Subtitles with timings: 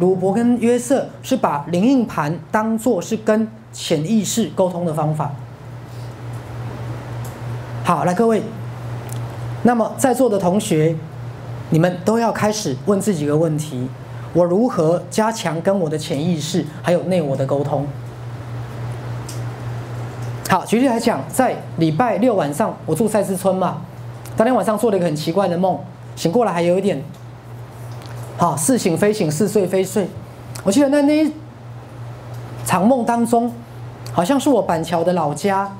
[0.00, 5.30] 鲁伯跟约瑟是把灵应盘当做是跟潜意识沟通的方法。
[7.84, 8.42] 好，来各位，
[9.62, 10.96] 那么在座的同学，
[11.68, 13.86] 你们都要开始问自己一个问题：
[14.32, 17.86] 我如何加强跟我的潜意识还有内我的沟通？
[20.48, 23.82] 好，举例来讲，在礼拜六晚上，我住赛斯村嘛，
[24.34, 25.78] 当天晚上做了一个很奇怪的梦，
[26.16, 27.02] 醒过来还有一点，
[28.40, 30.08] 好似醒非醒，似睡非睡。
[30.64, 31.30] 我记得那那一
[32.64, 33.52] 场梦当中，
[34.14, 35.70] 好像是我板桥的老家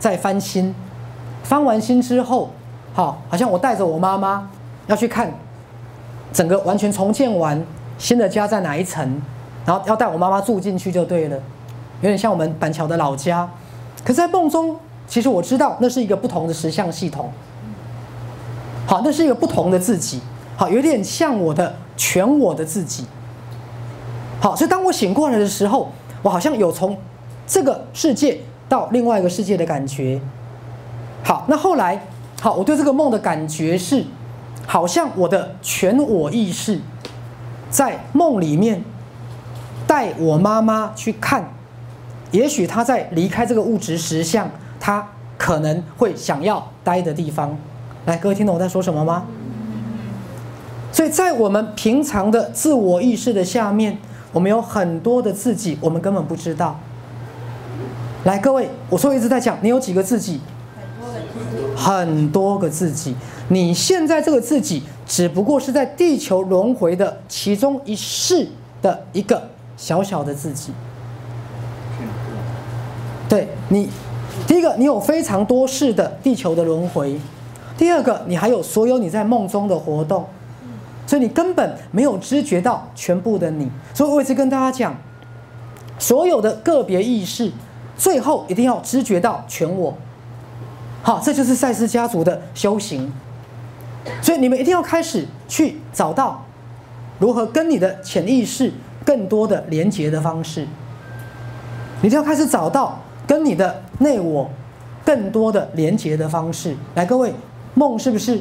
[0.00, 0.74] 在翻新，
[1.44, 2.50] 翻完新之后，
[2.92, 4.50] 好，好像我带着我妈妈
[4.88, 5.32] 要去看
[6.32, 7.64] 整个完全重建完
[7.98, 9.22] 新的家在哪一层，
[9.64, 11.36] 然后要带我妈妈住进去就对了，
[12.00, 13.48] 有点像我们板桥的老家。
[14.04, 14.74] 可在梦中，
[15.06, 17.30] 其实我知道那是一个不同的实相系统。
[18.88, 20.20] 好，那是一个不同的自己。
[20.56, 23.04] 好，有点像我的全我的自己。
[24.40, 26.96] 好，所以当我醒过来的时候，我好像有从
[27.46, 30.18] 这个世界到另外一个世界的感觉。
[31.24, 32.06] 好，那后来，
[32.40, 34.04] 好，我对这个梦的感觉是，
[34.64, 36.80] 好像我的全我意识
[37.68, 38.84] 在梦里面
[39.86, 41.50] 带我妈妈去看。
[42.30, 47.56] 也许她在离开这个物质实相，她可能会想要待的地方。
[48.06, 49.24] 来，各位听懂我在说什么吗？
[50.98, 53.96] 所以在我们平常的自我意识的下面，
[54.32, 56.76] 我们有很多的自己，我们根本不知道。
[58.24, 60.40] 来，各位，我说一直在讲，你有几个自己？
[61.76, 63.14] 很多个自己。
[63.46, 68.48] 你现在这个自己，只不过是在地球轮回的其中一世
[68.82, 69.40] 的一个
[69.76, 70.72] 小小的自己。
[73.28, 73.88] 对你，
[74.48, 77.16] 第一个，你有非常多世的地球的轮回；
[77.76, 80.26] 第二个，你还有所有你在梦中的活动，
[81.08, 83.68] 所以你根本没有知觉到全部的你。
[83.92, 84.94] 所以我一直跟大家讲，
[85.98, 87.50] 所有的个别意识，
[87.96, 89.96] 最后一定要知觉到全我。
[91.02, 93.12] 好，这就是赛斯家族的修行。
[94.22, 96.44] 所以你们一定要开始去找到
[97.18, 98.72] 如何跟你的潜意识
[99.04, 100.68] 更多的连接的方式。
[102.02, 103.00] 你就要开始找到。
[103.28, 104.50] 跟你的内我
[105.04, 107.30] 更多的连接的方式，来，各位，
[107.74, 108.36] 梦是不是？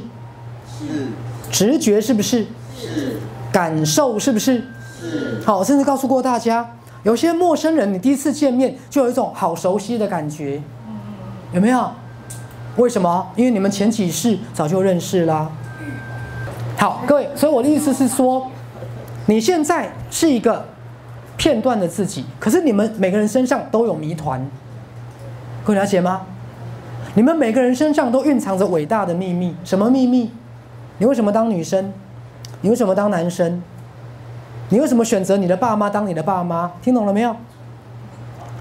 [0.80, 1.08] 是。
[1.52, 2.48] 直觉是不是？
[2.80, 3.18] 是。
[3.52, 4.64] 感受是不是？
[5.02, 5.42] 是。
[5.46, 6.70] 好，我甚至告诉过大家，
[7.04, 10.62] 有些陌生人，你第一次见面就有一种好熟悉的感觉，
[11.54, 11.90] 有没有？
[12.76, 13.28] 为什么？
[13.36, 15.50] 因为你们前几世早就认识啦。
[16.78, 18.52] 好，各位，所以我的意思是说，
[19.26, 20.64] 你现在是一个
[21.38, 24.46] 片段的自己，可是你们每个人身上都有谜团。
[25.64, 26.22] 各位了解吗？
[27.16, 29.56] 你们每个人身上都蕴藏着伟大的秘密。
[29.64, 30.32] 什么秘密？
[31.00, 31.92] 你为什么当女生？
[32.62, 33.62] 你为什么当男生？
[34.70, 36.72] 你为什么选择你的爸妈当你的爸妈？
[36.82, 37.36] 听懂了没有？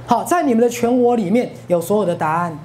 [0.06, 2.56] 好，在你们的全我里面有所有的答案。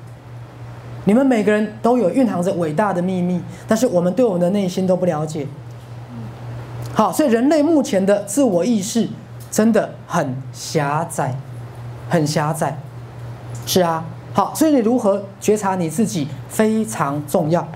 [1.06, 5.47] 你们每个人都有蕴藏着伟大的秘密，但是我们对我们的内心都不了解。
[6.94, 9.09] 好，所以人类目前的自我意识
[9.50, 11.36] 真的很狭窄，
[12.08, 12.78] 很狭窄。
[13.66, 14.03] 是啊。
[14.34, 17.68] 好，所以你如何觉察你自己非常重要。